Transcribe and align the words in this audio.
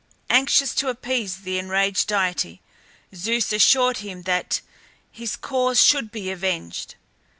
Anxious 0.31 0.73
to 0.73 0.87
appease 0.89 1.41
the 1.41 1.59
enraged 1.59 2.07
deity 2.07 2.63
Zeus 3.13 3.53
assured 3.53 3.97
him 3.97 4.23
that 4.23 4.61
his 5.11 5.35
cause 5.35 5.79
should 5.79 6.11
be 6.11 6.31
avenged. 6.31 6.95